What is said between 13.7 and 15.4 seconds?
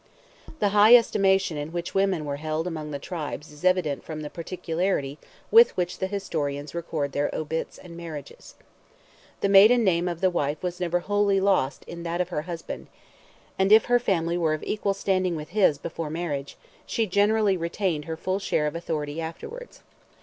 if her family were of equal standing